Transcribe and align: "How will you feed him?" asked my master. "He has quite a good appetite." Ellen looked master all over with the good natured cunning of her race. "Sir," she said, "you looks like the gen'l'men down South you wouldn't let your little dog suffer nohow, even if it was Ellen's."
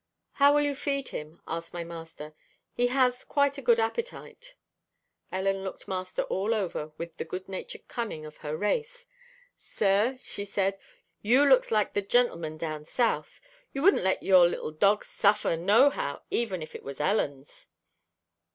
"How 0.31 0.55
will 0.55 0.63
you 0.63 0.73
feed 0.73 1.09
him?" 1.09 1.41
asked 1.47 1.75
my 1.75 1.83
master. 1.83 2.33
"He 2.73 2.87
has 2.87 3.23
quite 3.23 3.59
a 3.59 3.61
good 3.61 3.79
appetite." 3.79 4.55
Ellen 5.31 5.63
looked 5.63 5.87
master 5.87 6.23
all 6.23 6.55
over 6.55 6.87
with 6.97 7.17
the 7.17 7.23
good 7.23 7.47
natured 7.47 7.87
cunning 7.87 8.25
of 8.25 8.37
her 8.37 8.57
race. 8.57 9.05
"Sir," 9.59 10.17
she 10.19 10.43
said, 10.43 10.79
"you 11.21 11.45
looks 11.45 11.69
like 11.69 11.93
the 11.93 12.01
gen'l'men 12.01 12.57
down 12.57 12.83
South 12.83 13.39
you 13.73 13.83
wouldn't 13.83 14.01
let 14.01 14.23
your 14.23 14.47
little 14.47 14.71
dog 14.71 15.05
suffer 15.05 15.55
nohow, 15.55 16.23
even 16.31 16.63
if 16.63 16.73
it 16.73 16.81
was 16.81 16.99
Ellen's." 16.99 17.69